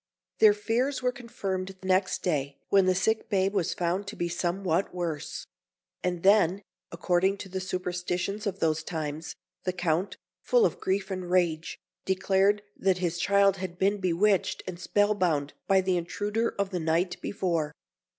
Their 0.39 0.55
fears 0.55 1.03
were 1.03 1.11
confirmed 1.11 1.75
next 1.83 2.23
day, 2.23 2.57
when 2.69 2.87
the 2.87 2.95
sick 2.95 3.29
babe 3.29 3.53
was 3.53 3.75
found 3.75 4.07
to 4.07 4.15
be 4.15 4.29
somewhat 4.29 4.95
worse; 4.95 5.45
and 6.03 6.23
then, 6.23 6.63
according 6.91 7.37
to 7.37 7.49
the 7.49 7.59
superstitions 7.61 8.47
of 8.47 8.57
those 8.57 8.81
times, 8.81 9.35
the 9.63 9.73
Count, 9.73 10.17
full 10.41 10.65
of 10.65 10.79
grief 10.79 11.11
and 11.11 11.29
rage, 11.29 11.77
declared 12.03 12.63
that 12.75 12.97
his 12.97 13.19
child 13.19 13.57
had 13.57 13.77
been 13.77 13.99
bewitched 13.99 14.63
and 14.65 14.79
spellbound 14.79 15.53
by 15.67 15.81
the 15.81 15.97
intruder 15.97 16.49
of 16.57 16.71
the 16.71 16.79
night 16.79 17.21
before. 17.21 17.71